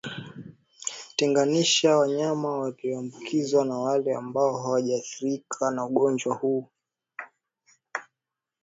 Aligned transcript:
Tenganisha 1.15 1.97
wanyama 1.97 2.57
walioambukizwa 2.59 3.65
na 3.65 3.77
wale 3.79 4.15
ambao 4.15 4.63
hawajathirika 4.63 5.71
na 5.71 5.85
ugonjwa 5.85 6.35
huu 6.35 6.67